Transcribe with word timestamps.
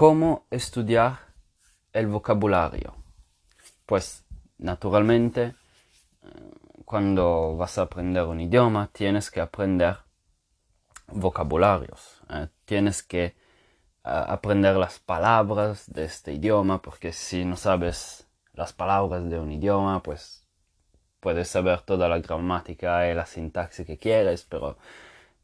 ¿Cómo 0.00 0.46
estudiar 0.50 1.18
el 1.92 2.06
vocabulario? 2.06 2.94
Pues 3.84 4.24
naturalmente 4.56 5.54
cuando 6.86 7.54
vas 7.58 7.76
a 7.76 7.82
aprender 7.82 8.24
un 8.24 8.40
idioma 8.40 8.88
tienes 8.94 9.30
que 9.30 9.42
aprender 9.42 9.98
vocabularios, 11.08 12.22
eh, 12.30 12.48
tienes 12.64 13.02
que 13.02 13.24
eh, 13.24 13.34
aprender 14.02 14.74
las 14.76 14.98
palabras 15.00 15.84
de 15.92 16.04
este 16.04 16.32
idioma 16.32 16.80
porque 16.80 17.12
si 17.12 17.44
no 17.44 17.58
sabes 17.58 18.26
las 18.54 18.72
palabras 18.72 19.28
de 19.28 19.38
un 19.38 19.52
idioma 19.52 20.02
pues 20.02 20.46
puedes 21.20 21.48
saber 21.48 21.82
toda 21.82 22.08
la 22.08 22.20
gramática 22.20 23.06
y 23.06 23.12
la 23.12 23.26
sintaxis 23.26 23.86
que 23.86 23.98
quieres 23.98 24.46
pero 24.48 24.78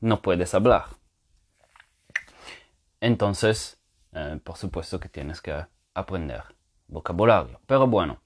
no 0.01 0.23
puedes 0.23 0.55
hablar. 0.55 0.87
Entonces, 3.03 3.76
eh, 4.17 4.41
por 4.43 4.57
supuesto 4.57 4.99
que 4.99 5.11
tienes 5.11 5.43
que 5.43 5.67
aprender 5.93 6.43
vocabulario. 6.89 7.61
Pero 7.67 7.87
bueno, 7.87 8.23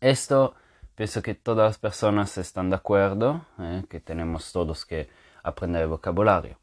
esto 0.00 0.54
pienso 0.94 1.20
que 1.20 1.34
todas 1.34 1.66
las 1.66 1.78
personas 1.78 2.38
están 2.38 2.70
de 2.70 2.76
acuerdo, 2.76 3.44
eh, 3.58 3.84
que 3.90 3.98
tenemos 3.98 4.52
todos 4.52 4.86
que 4.86 5.08
aprender 5.42 5.88
vocabulario. 5.88 6.60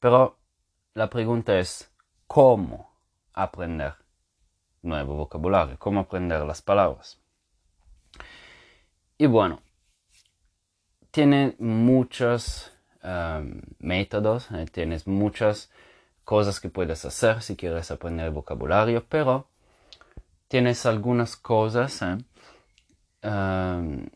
Pero 0.00 0.36
la 0.94 1.08
pregunta 1.08 1.56
es, 1.56 1.92
¿cómo 2.26 2.90
aprender 3.32 3.94
nuevo 4.82 5.14
vocabulario? 5.14 5.78
¿Cómo 5.78 6.00
aprender 6.00 6.40
las 6.40 6.60
palabras? 6.60 7.20
Y 9.16 9.26
bueno, 9.26 9.62
tiene 11.12 11.54
muchos 11.60 12.72
um, 13.04 13.60
métodos, 13.78 14.50
eh, 14.50 14.66
tienes 14.72 15.06
muchas 15.06 15.70
cosas 16.24 16.60
que 16.60 16.68
puedes 16.68 17.04
hacer 17.04 17.42
si 17.42 17.56
quieres 17.56 17.90
aprender 17.90 18.30
vocabulario, 18.30 19.04
pero 19.08 19.48
tienes 20.48 20.86
algunas 20.86 21.36
cosas 21.36 22.02
eh, 22.02 22.16
um, 23.28 24.06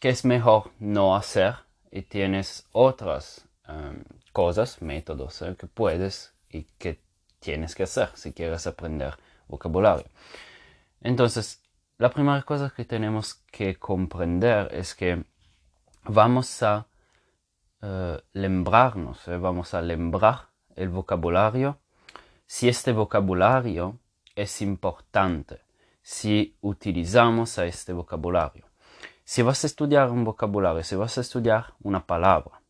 que 0.00 0.08
es 0.08 0.24
mejor 0.24 0.72
no 0.80 1.14
hacer 1.14 1.54
y 1.90 2.02
tienes 2.02 2.66
otras 2.72 3.46
um, 3.68 4.02
cosas, 4.32 4.82
métodos 4.82 5.42
eh, 5.42 5.54
que 5.58 5.66
puedes 5.66 6.32
y 6.48 6.64
que 6.78 7.00
tienes 7.38 7.74
que 7.74 7.84
hacer 7.84 8.10
si 8.14 8.32
quieres 8.32 8.66
aprender 8.66 9.16
vocabulario. 9.48 10.06
Entonces, 11.02 11.62
la 11.98 12.10
primera 12.10 12.42
cosa 12.42 12.72
que 12.74 12.84
tenemos 12.84 13.34
que 13.50 13.76
comprender 13.76 14.74
es 14.74 14.94
que 14.94 15.24
vamos 16.04 16.62
a 16.62 16.86
uh, 17.82 18.16
lembrarnos, 18.32 19.28
eh, 19.28 19.36
vamos 19.36 19.74
a 19.74 19.82
lembrar 19.82 20.51
el 20.76 20.88
vocabulario 20.88 21.78
si 22.46 22.68
este 22.68 22.92
vocabulario 22.92 23.98
es 24.36 24.60
importante 24.60 25.62
si 26.02 26.54
utilizamos 26.60 27.58
a 27.58 27.64
este 27.64 27.94
vocabulario. 27.94 28.66
Si 29.24 29.40
vas 29.40 29.64
a 29.64 29.68
estudiar 29.68 30.10
un 30.10 30.24
vocabulario, 30.24 30.82
si 30.82 30.94
vas 30.94 31.16
a 31.16 31.22
estudiar 31.22 31.72
una 31.80 32.06
palabra 32.06 32.60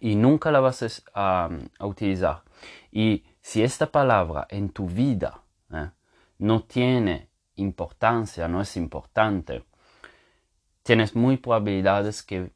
y 0.00 0.16
nunca 0.16 0.50
la 0.50 0.58
vas 0.58 1.04
a, 1.14 1.48
utilizar, 1.78 2.42
y 2.90 3.24
si 3.40 3.62
esta 3.62 3.86
palabra 3.92 4.48
en 4.50 4.70
tu 4.70 4.86
vida 4.88 5.42
eh, 5.72 5.90
no 6.38 6.64
tiene 6.64 7.28
importancia, 7.54 8.48
no 8.48 8.60
es 8.60 8.76
importante, 8.76 9.64
tienes 10.82 11.14
muy 11.14 11.36
probabilidades 11.36 12.24
que 12.24 12.50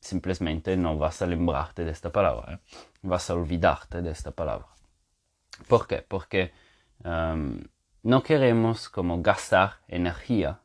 simplemente 0.00 0.76
no 0.76 0.96
vas 0.96 1.22
a 1.22 1.26
lembrarte 1.26 1.84
de 1.84 1.90
esta 1.90 2.10
palabra, 2.10 2.54
eh. 2.54 2.58
vas 3.02 3.30
a 3.30 3.34
olvidarte 3.34 4.02
de 4.02 4.10
esta 4.10 4.30
palabra. 4.30 4.68
¿Por 5.66 5.86
qué? 5.86 6.04
Porque 6.06 6.52
um, 7.04 7.60
no 8.02 8.22
queremos 8.22 8.88
como 8.88 9.22
gastar 9.22 9.80
energía 9.88 10.60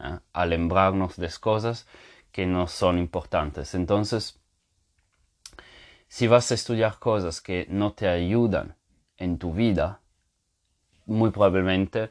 ¿eh? 0.00 0.18
a 0.32 0.46
lembrarnos 0.46 1.16
de 1.16 1.30
cosas 1.40 1.86
que 2.30 2.46
no 2.46 2.68
son 2.68 2.98
importantes. 2.98 3.74
Entonces, 3.74 4.38
si 6.08 6.28
vas 6.28 6.50
a 6.50 6.54
estudiar 6.54 6.98
cosas 6.98 7.40
que 7.40 7.66
no 7.68 7.92
te 7.92 8.08
ayudan 8.08 8.76
en 9.16 9.38
tu 9.38 9.52
vida, 9.52 10.00
muy 11.06 11.30
probablemente 11.30 12.10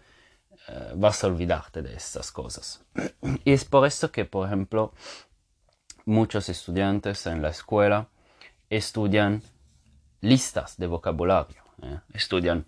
eh, 0.67 0.91
vas 0.95 1.23
a 1.23 1.27
olvidarte 1.27 1.81
de 1.81 1.95
estas 1.95 2.31
cosas. 2.31 2.83
Y 3.45 3.53
es 3.53 3.65
por 3.65 3.85
esto 3.85 4.11
que, 4.11 4.25
por 4.25 4.47
ejemplo, 4.47 4.93
muchos 6.05 6.49
estudiantes 6.49 7.25
en 7.25 7.41
la 7.41 7.49
escuela 7.49 8.07
estudian 8.69 9.41
listas 10.21 10.77
de 10.77 10.87
vocabulario, 10.87 11.61
¿eh? 11.83 11.99
estudian 12.13 12.65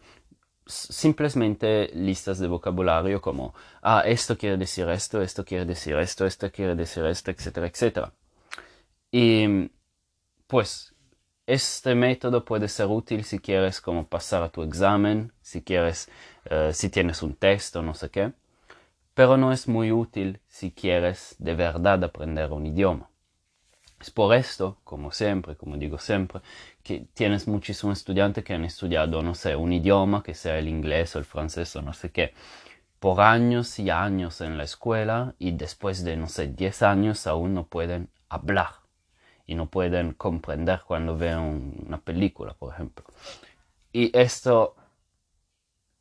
simplemente 0.67 1.89
listas 1.93 2.39
de 2.39 2.47
vocabulario 2.47 3.21
como, 3.21 3.53
ah, 3.81 4.03
esto 4.05 4.37
quiere 4.37 4.57
decir 4.57 4.87
esto, 4.89 5.21
esto 5.21 5.45
quiere 5.45 5.65
decir 5.65 5.95
esto, 5.95 6.25
esto 6.25 6.51
quiere 6.51 6.75
decir 6.75 7.05
esto, 7.05 7.31
etcétera, 7.31 7.67
etcétera. 7.67 8.13
Y 9.11 9.69
pues 10.47 10.93
este 11.45 11.95
método 11.95 12.43
puede 12.43 12.67
ser 12.67 12.87
útil 12.87 13.23
si 13.23 13.39
quieres 13.39 13.79
como 13.79 14.05
pasar 14.05 14.43
a 14.43 14.49
tu 14.49 14.63
examen, 14.63 15.31
si 15.41 15.61
quieres, 15.61 16.09
uh, 16.51 16.73
si 16.73 16.89
tienes 16.89 17.23
un 17.23 17.35
texto, 17.35 17.81
no 17.81 17.93
sé 17.93 18.09
qué, 18.09 18.33
pero 19.13 19.37
no 19.37 19.53
es 19.53 19.67
muy 19.67 19.91
útil 19.91 20.41
si 20.49 20.71
quieres 20.71 21.35
de 21.39 21.55
verdad 21.55 22.03
aprender 22.03 22.51
un 22.51 22.65
idioma. 22.65 23.09
Es 23.99 24.11
por 24.11 24.35
esto, 24.35 24.77
como 24.83 25.11
siempre, 25.11 25.55
como 25.55 25.75
digo 25.77 25.97
siempre, 25.97 26.41
que 26.83 27.07
tienes 27.13 27.47
muchísimos 27.47 27.97
estudiantes 27.97 28.43
que 28.43 28.53
han 28.53 28.63
estudiado, 28.65 29.23
no 29.23 29.33
sé, 29.33 29.55
un 29.55 29.73
idioma, 29.73 30.21
que 30.23 30.35
sea 30.35 30.59
el 30.59 30.67
inglés 30.67 31.15
o 31.15 31.19
el 31.19 31.25
francés 31.25 31.75
o 31.75 31.81
no 31.81 31.93
sé 31.93 32.11
qué, 32.11 32.33
por 32.99 33.21
años 33.21 33.79
y 33.79 33.89
años 33.89 34.41
en 34.41 34.57
la 34.57 34.63
escuela 34.63 35.35
y 35.39 35.51
después 35.51 36.03
de, 36.03 36.17
no 36.17 36.27
sé, 36.29 36.47
10 36.49 36.81
años 36.83 37.27
aún 37.27 37.53
no 37.55 37.65
pueden 37.67 38.09
hablar 38.29 38.69
y 39.47 39.55
no 39.55 39.67
pueden 39.67 40.13
comprender 40.13 40.81
cuando 40.85 41.17
ven 41.17 41.73
una 41.87 41.99
película, 41.99 42.53
por 42.53 42.73
ejemplo. 42.73 43.05
Y 43.93 44.15
esto 44.17 44.75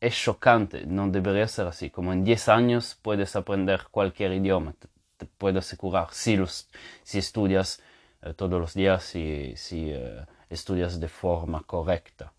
es 0.00 0.16
chocante, 0.16 0.86
no 0.86 1.08
debería 1.08 1.48
ser 1.48 1.66
así. 1.66 1.90
Como 1.90 2.12
en 2.12 2.24
10 2.24 2.48
años 2.48 2.98
puedes 3.02 3.36
aprender 3.36 3.88
cualquier 3.90 4.32
idioma, 4.32 4.74
te 5.16 5.26
puedo 5.26 5.58
asegurar, 5.58 6.08
si, 6.12 6.36
los, 6.36 6.68
si 7.02 7.18
estudias 7.18 7.82
eh, 8.22 8.34
todos 8.34 8.60
los 8.60 8.74
días, 8.74 9.02
si, 9.02 9.54
si 9.56 9.90
eh, 9.90 10.24
estudias 10.50 11.00
de 11.00 11.08
forma 11.08 11.62
correcta. 11.62 12.32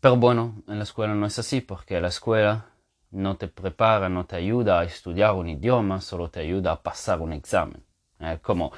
Pero 0.00 0.16
bueno, 0.16 0.62
en 0.66 0.78
la 0.78 0.84
escuela 0.84 1.14
no 1.14 1.26
es 1.26 1.38
así, 1.38 1.60
porque 1.60 2.00
la 2.00 2.08
escuela 2.08 2.66
no 3.10 3.36
te 3.36 3.48
prepara, 3.48 4.08
no 4.08 4.24
te 4.24 4.36
ayuda 4.36 4.80
a 4.80 4.84
estudiar 4.84 5.34
un 5.34 5.48
idioma, 5.48 6.00
solo 6.00 6.30
te 6.30 6.40
ayuda 6.40 6.72
a 6.72 6.82
pasar 6.82 7.20
un 7.20 7.32
examen. 7.32 7.84
Eh, 8.20 8.38
como 8.40 8.72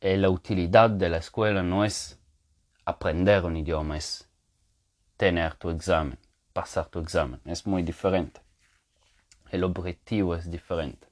la 0.00 0.30
utilidad 0.30 0.90
de 0.90 1.08
la 1.08 1.18
escuela 1.18 1.62
no 1.62 1.84
es 1.84 2.18
aprender 2.84 3.44
un 3.44 3.56
idioma, 3.56 3.96
es 3.98 4.28
tener 5.16 5.54
tu 5.56 5.70
examen, 5.70 6.18
pasar 6.52 6.86
tu 6.86 6.98
examen. 7.00 7.40
Es 7.44 7.66
muy 7.66 7.82
diferente 7.82 8.40
el 9.50 9.64
objetivo 9.64 10.34
es 10.34 10.50
diferente. 10.50 11.06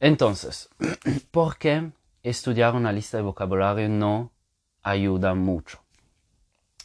Entonces, 0.00 0.68
¿por 1.30 1.56
qué 1.56 1.90
estudiar 2.22 2.74
una 2.74 2.92
lista 2.92 3.16
de 3.16 3.22
vocabulario 3.22 3.88
no 3.88 4.32
ayuda 4.82 5.34
mucho? 5.34 5.82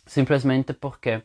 Simplemente 0.05 0.73
porque 0.73 1.23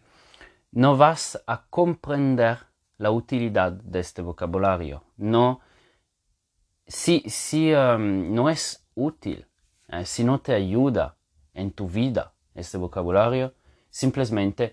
no 0.73 0.97
vas 0.97 1.43
a 1.47 1.65
comprender 1.69 2.59
la 2.99 3.11
utilidad 3.11 3.73
de 3.73 4.01
este 4.01 4.23
vocabulario. 4.23 5.05
No, 5.17 5.61
si, 6.87 7.21
si 7.27 7.73
um, 7.73 8.35
no 8.35 8.49
es 8.49 8.87
útil, 8.95 9.47
eh, 9.89 10.05
si 10.05 10.25
no 10.25 10.41
te 10.41 10.55
ayuda 10.55 11.17
en 11.55 11.73
tu 11.73 11.89
vida 11.89 12.35
este 12.55 12.79
vocabulario, 12.79 13.55
simplemente 13.91 14.73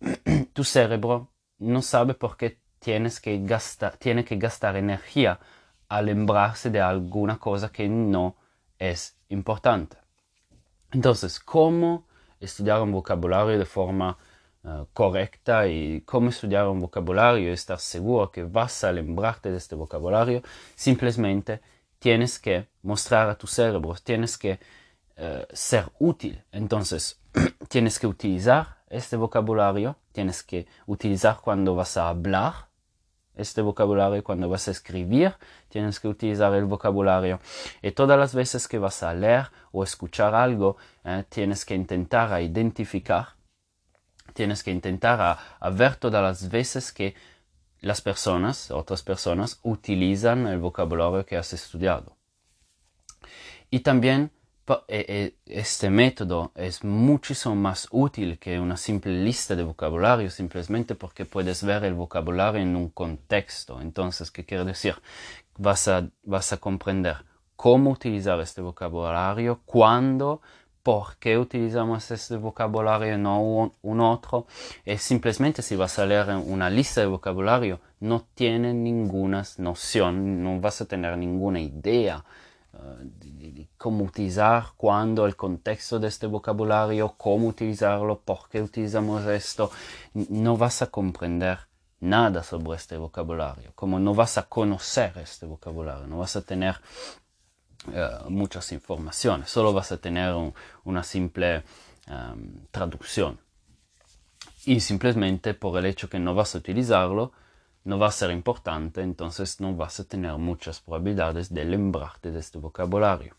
tu 0.52 0.64
cerebro 0.64 1.32
no 1.58 1.82
sabe 1.82 2.14
por 2.14 2.36
qué 2.36 2.58
tienes 2.82 3.20
que 3.20 3.38
gastar, 3.44 3.96
tiene 3.96 4.24
que 4.24 4.36
gastar 4.36 4.76
energía 4.76 5.38
al 5.88 6.06
lembrarse 6.06 6.68
de 6.68 6.80
alguna 6.80 7.38
cosa 7.38 7.70
que 7.70 7.88
no 7.88 8.36
es 8.78 9.16
importante. 9.28 9.96
Entonces, 10.90 11.38
¿cómo 11.38 12.06
estudiar 12.40 12.82
un 12.82 12.90
vocabulario 12.90 13.56
de 13.58 13.64
forma 13.64 14.18
uh, 14.64 14.86
correcta 14.92 15.68
y 15.68 16.00
cómo 16.02 16.30
estudiar 16.30 16.66
un 16.66 16.80
vocabulario 16.80 17.50
y 17.50 17.52
estar 17.52 17.78
seguro 17.78 18.32
que 18.32 18.42
vas 18.42 18.82
a 18.84 18.92
lembrarte 18.92 19.50
de 19.50 19.58
este 19.58 19.76
vocabulario? 19.76 20.42
Simplemente 20.74 21.60
tienes 22.00 22.38
que 22.40 22.66
mostrar 22.82 23.30
a 23.30 23.38
tu 23.38 23.46
cerebro, 23.46 23.94
tienes 24.02 24.36
que 24.36 24.58
uh, 25.18 25.44
ser 25.52 25.84
útil. 26.00 26.42
Entonces, 26.50 27.20
tienes 27.68 28.00
que 28.00 28.08
utilizar 28.08 28.82
este 28.90 29.16
vocabulario, 29.16 29.96
tienes 30.10 30.42
que 30.42 30.66
utilizar 30.86 31.38
cuando 31.40 31.76
vas 31.76 31.96
a 31.96 32.08
hablar 32.08 32.71
este 33.36 33.62
vocabulario, 33.62 34.22
cuando 34.22 34.48
vas 34.48 34.68
a 34.68 34.70
escribir, 34.70 35.34
tienes 35.68 36.00
que 36.00 36.08
utilizar 36.08 36.54
el 36.54 36.64
vocabulario. 36.64 37.40
Y 37.80 37.92
todas 37.92 38.18
las 38.18 38.34
veces 38.34 38.68
que 38.68 38.78
vas 38.78 39.02
a 39.02 39.14
leer 39.14 39.50
o 39.72 39.82
escuchar 39.84 40.34
algo, 40.34 40.76
eh, 41.04 41.24
tienes 41.28 41.64
que 41.64 41.74
intentar 41.74 42.32
a 42.32 42.40
identificar, 42.40 43.28
tienes 44.34 44.62
que 44.62 44.70
intentar 44.70 45.20
a, 45.20 45.38
a, 45.60 45.70
ver 45.70 45.96
todas 45.96 46.22
las 46.22 46.50
veces 46.50 46.92
que 46.92 47.14
las 47.80 48.00
personas, 48.00 48.70
otras 48.70 49.02
personas, 49.02 49.58
utilizan 49.62 50.46
el 50.46 50.58
vocabulario 50.58 51.24
que 51.26 51.36
has 51.36 51.52
estudiado. 51.52 52.16
Y 53.70 53.80
también 53.80 54.30
este 54.88 55.90
método 55.90 56.52
es 56.54 56.84
muchísimo 56.84 57.54
más 57.54 57.88
útil 57.90 58.38
que 58.38 58.60
una 58.60 58.76
simple 58.76 59.12
lista 59.12 59.54
de 59.56 59.64
vocabulario, 59.64 60.30
simplemente 60.30 60.94
porque 60.94 61.24
puedes 61.24 61.62
ver 61.64 61.84
el 61.84 61.94
vocabulario 61.94 62.60
en 62.60 62.76
un 62.76 62.88
contexto. 62.90 63.80
Entonces, 63.80 64.30
¿qué 64.30 64.44
quiere 64.44 64.64
decir? 64.64 64.94
Vas 65.58 65.88
a, 65.88 66.08
vas 66.24 66.52
a 66.52 66.56
comprender 66.58 67.16
cómo 67.56 67.90
utilizar 67.90 68.40
este 68.40 68.60
vocabulario, 68.60 69.60
cuándo, 69.64 70.40
por 70.82 71.16
qué 71.18 71.38
utilizamos 71.38 72.10
este 72.10 72.36
vocabulario 72.36 73.14
y 73.14 73.18
no 73.18 73.42
un, 73.42 73.72
un, 73.82 74.00
otro. 74.00 74.46
Y 74.84 74.96
simplemente 74.98 75.62
si 75.62 75.76
vas 75.76 75.98
a 75.98 76.06
leer 76.06 76.28
una 76.30 76.68
lista 76.68 77.00
de 77.00 77.06
vocabulario, 77.06 77.80
no 78.00 78.26
tienes 78.34 78.74
ninguna 78.74 79.44
noción, 79.58 80.42
no 80.42 80.60
vas 80.60 80.80
a 80.80 80.86
tener 80.86 81.16
ninguna 81.16 81.60
idea 81.60 82.24
uh, 82.74 83.66
cómo 83.76 84.04
utilizar, 84.04 84.68
cuándo, 84.76 85.26
el 85.26 85.36
contexto 85.36 85.98
de 85.98 86.08
este 86.08 86.26
vocabulario, 86.26 87.14
cómo 87.16 87.48
utilizarlo, 87.48 88.20
por 88.20 88.48
qué 88.48 88.62
utilizamos 88.62 89.24
esto, 89.26 89.70
no 90.14 90.56
vas 90.56 90.82
a 90.82 90.86
comprender 90.88 91.58
nada 92.00 92.42
sobre 92.42 92.76
este 92.76 92.96
vocabulario, 92.96 93.72
como 93.74 93.98
no 93.98 94.14
vas 94.14 94.38
a 94.38 94.42
conocer 94.48 95.16
este 95.18 95.46
vocabulario, 95.46 96.06
no 96.06 96.18
vas 96.18 96.36
a 96.36 96.42
tener 96.42 96.76
uh, 97.88 98.28
muchas 98.30 98.72
informaciones, 98.72 99.50
solo 99.50 99.72
vas 99.72 99.92
a 99.92 99.98
tener 99.98 100.34
un, 100.34 100.52
una 100.84 101.02
simple 101.02 101.62
um, 102.08 102.66
traducción. 102.70 103.38
Y 104.64 104.80
simplemente 104.80 105.54
por 105.54 105.78
el 105.78 105.86
hecho 105.86 106.08
que 106.08 106.20
no 106.20 106.34
vas 106.34 106.54
a 106.54 106.58
utilizarlo, 106.58 107.32
no 107.84 107.98
va 107.98 108.08
a 108.08 108.12
ser 108.12 108.30
importante, 108.30 109.02
entonces 109.02 109.60
no 109.60 109.74
vas 109.74 110.00
a 110.00 110.04
tener 110.04 110.36
muchas 110.38 110.80
probabilidades 110.80 111.52
de 111.52 111.64
lembrarte 111.64 112.30
de 112.30 112.40
este 112.40 112.58
vocabulario. 112.58 113.34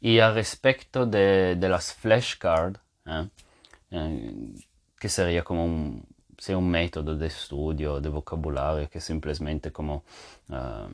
Y 0.00 0.18
al 0.18 0.34
respecto 0.34 1.06
de, 1.06 1.56
las 1.60 1.94
flashcards, 1.94 2.80
¿eh? 3.06 3.28
eh, 3.90 4.54
que 4.98 5.08
sería 5.08 5.42
como 5.42 5.64
un, 5.64 6.06
sea 6.38 6.58
un 6.58 6.68
método 6.70 7.16
de 7.16 7.26
estudio 7.26 8.00
de 8.00 8.08
vocabulario 8.08 8.88
que 8.90 9.00
simplemente 9.00 9.72
como 9.72 10.04
uh, 10.50 10.88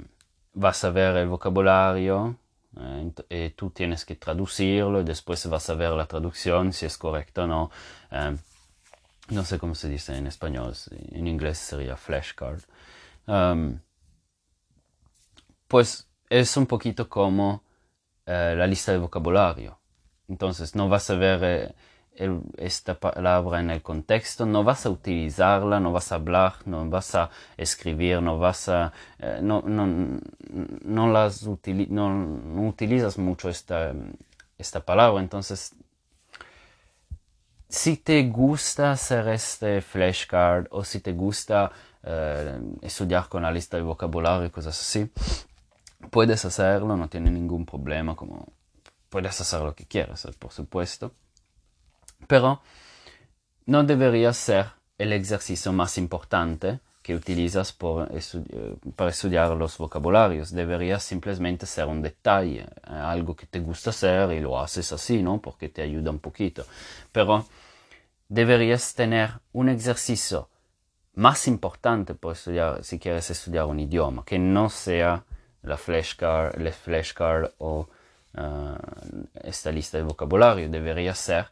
vas 0.55 0.85
a 0.85 0.91
ver 0.91 1.17
el 1.17 1.29
vocabulario 1.29 2.37
eh, 2.79 3.12
y 3.29 3.50
tú 3.50 3.70
tienes 3.70 4.05
que 4.05 4.17
traducirlo 4.17 5.00
y 5.00 5.05
después 5.05 5.47
vas 5.49 5.69
a 5.69 5.75
ver 5.75 5.91
la 5.91 6.06
traducción 6.06 6.73
si 6.73 6.87
es 6.87 6.97
correcto 6.97 7.44
o 7.44 7.47
no. 7.47 7.70
No 9.28 9.44
sé 9.44 9.58
cómo 9.58 9.74
se 9.74 9.88
dice 9.88 10.16
en 10.16 10.26
español, 10.26 10.74
en 10.90 11.26
inglés 11.26 11.58
sería 11.58 11.96
flashcard. 11.96 12.60
Pues 15.69 16.08
es 16.28 16.56
un 16.56 16.66
poquito 16.66 17.08
como 17.08 17.62
eh, 18.26 18.54
la 18.56 18.66
lista 18.66 18.92
de 18.92 18.98
vocabulario. 18.98 19.78
Entonces 20.28 20.74
no 20.74 20.88
vas 20.88 21.08
a 21.10 21.14
ver 21.14 21.74
eh, 22.14 22.40
esta 22.56 22.94
palabra 22.98 23.60
en 23.60 23.70
el 23.70 23.82
contexto, 23.82 24.44
no 24.44 24.64
vas 24.64 24.86
a 24.86 24.90
utilizarla, 24.90 25.80
no 25.80 25.92
vas 25.92 26.12
a 26.12 26.16
hablar, 26.16 26.54
no 26.66 26.88
vas 26.88 27.14
a 27.14 27.30
escribir, 27.56 28.20
no 28.22 28.38
vas 28.38 28.69
a... 28.69 28.92
Eh, 29.19 29.40
no, 29.42 29.62
no, 29.62 30.20
no, 30.84 31.12
las 31.12 31.46
no 31.46 32.69
utilizas 32.69 33.19
mucho 33.19 33.48
esta, 33.48 33.94
esta 34.58 34.80
palabra, 34.80 35.22
entonces 35.22 35.74
si 37.72 37.96
te 37.96 38.22
gusta 38.28 38.92
hacer 38.92 39.28
este 39.28 39.80
flashcard 39.80 40.66
o 40.70 40.84
si 40.84 41.00
te 41.00 41.14
gusta 41.14 41.72
eh, 42.02 42.60
estudiar 42.82 43.30
con 43.30 43.44
la 43.44 43.50
lista 43.50 43.78
de 43.78 43.82
vocabulario 43.82 44.46
y 44.46 44.50
cosas 44.50 44.78
así, 44.78 45.10
puedes 46.10 46.44
hacerlo, 46.44 46.98
no 46.98 47.08
tiene 47.08 47.30
ningún 47.30 47.64
problema, 47.64 48.14
como 48.14 48.46
puedes 49.08 49.40
hacer 49.40 49.62
lo 49.62 49.74
que 49.74 49.86
quieras, 49.86 50.28
por 50.38 50.52
supuesto. 50.52 51.14
Pero 52.26 52.60
no 53.64 53.84
debería 53.84 54.34
ser 54.34 54.66
el 54.98 55.14
ejercicio 55.14 55.72
más 55.72 55.96
importante 55.96 56.80
que 57.02 57.14
utilizas 57.14 57.72
por 57.72 58.08
eh, 58.12 58.76
para 58.94 59.10
estudiar 59.10 59.50
los 59.56 59.76
vocabularios. 59.76 60.52
Debería 60.52 60.99
simplemente 61.00 61.66
ser 61.66 61.87
un 61.87 62.00
detalle, 62.00 62.60
eh, 62.60 62.66
algo 62.87 63.34
que 63.34 63.46
te 63.46 63.58
gusta 63.60 63.90
hacer 63.90 64.32
y 64.32 64.40
lo 64.40 64.60
haces 64.60 64.93
así, 64.93 65.22
¿no? 65.22 65.40
Porque 65.40 65.69
te 65.69 65.82
ayuda 65.82 66.10
un 66.10 66.20
poquito. 66.20 66.64
Pero 67.10 67.44
deberías 68.28 68.94
tener 68.94 69.31
un 69.52 69.69
ejercicio 69.69 70.49
más 71.14 71.46
importante 71.49 72.14
por 72.14 72.32
estudiar, 72.32 72.82
si 72.84 72.99
quieres 72.99 73.31
estudiar 73.31 73.66
un 73.66 73.81
idioma, 73.81 74.25
que 74.25 74.38
no 74.38 74.70
sea 74.70 75.25
la 75.62 75.76
flashcard, 75.76 76.58
el 76.58 76.72
flashcard 76.72 77.50
o 77.58 77.88
uh, 78.34 78.76
esta 79.43 79.70
lista 79.70 79.98
de 79.98 80.05
vocabulario. 80.05 80.70
Debería 80.70 81.14
ser, 81.14 81.48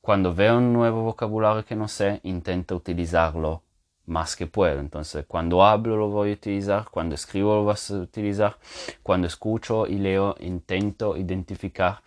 cuando 0.00 0.34
veo 0.34 0.56
un 0.56 0.72
nuevo 0.72 1.02
vocabulario 1.02 1.64
que 1.64 1.76
no 1.76 1.88
sé, 1.88 2.20
intento 2.22 2.76
utilizarlo 2.76 3.62
más 4.06 4.36
que 4.36 4.46
puedo. 4.46 4.80
Entonces, 4.80 5.24
cuando 5.26 5.64
hablo 5.64 5.96
lo 5.96 6.08
voy 6.08 6.30
a 6.30 6.34
utilizar, 6.34 6.88
cuando 6.90 7.14
escribo 7.14 7.54
lo 7.56 7.64
vas 7.64 7.90
a 7.90 7.94
utilizar, 7.94 8.58
cuando 9.02 9.26
escucho 9.26 9.86
y 9.86 9.98
leo 9.98 10.34
intento 10.40 11.16
identificar 11.16 12.02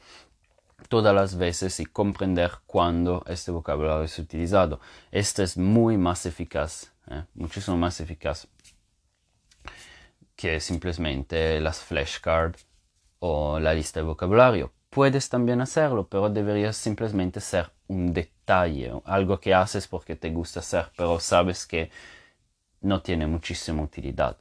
todas 0.90 1.16
las 1.16 1.38
veces 1.38 1.80
y 1.80 1.86
comprender 1.86 2.52
cuándo 2.66 3.24
este 3.28 3.52
vocabulario 3.52 4.04
es 4.04 4.20
utilizado. 4.20 4.80
Esto 5.12 5.44
es 5.44 5.58
muy 5.58 5.98
más 5.98 6.26
eficaz, 6.26 6.92
¿eh? 7.10 7.24
muchísimo 7.34 7.78
más 7.78 8.00
eficaz 8.00 8.48
que 10.36 10.60
simplemente 10.60 11.60
las 11.62 11.80
flashcards 11.80 12.68
o 13.20 13.60
la 13.60 13.74
lista 13.74 14.00
de 14.00 14.06
vocabulario. 14.06 14.74
Puedes 14.90 15.30
también 15.30 15.62
hacerlo, 15.62 16.08
pero 16.08 16.30
debería 16.30 16.72
simplemente 16.74 17.40
ser 17.42 17.72
un 17.88 18.14
detalle, 18.46 19.02
algo 19.06 19.40
que 19.40 19.54
haces 19.54 19.88
porque 19.88 20.16
te 20.16 20.30
gusta 20.30 20.60
hacer, 20.60 20.92
pero 20.98 21.20
sabes 21.20 21.66
que 21.66 21.90
no 22.82 23.02
tiene 23.02 23.28
muchísima 23.28 23.84
utilidad. 23.84 24.38